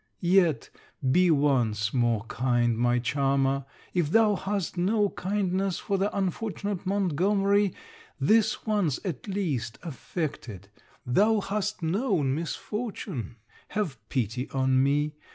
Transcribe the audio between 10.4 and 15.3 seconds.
it. Thou hast known misfortune. Have pity on me!